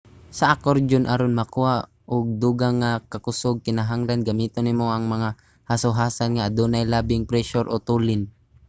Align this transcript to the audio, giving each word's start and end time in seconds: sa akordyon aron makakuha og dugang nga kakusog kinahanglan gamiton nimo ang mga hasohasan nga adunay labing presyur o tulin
sa 0.37 0.45
akordyon 0.55 1.05
aron 1.13 1.33
makakuha 1.39 1.75
og 2.13 2.23
dugang 2.43 2.75
nga 2.81 2.91
kakusog 3.11 3.55
kinahanglan 3.65 4.25
gamiton 4.27 4.65
nimo 4.67 4.85
ang 4.91 5.05
mga 5.13 5.29
hasohasan 5.69 6.29
nga 6.33 6.45
adunay 6.49 6.83
labing 6.93 7.23
presyur 7.31 7.65
o 7.73 7.75
tulin 7.87 8.21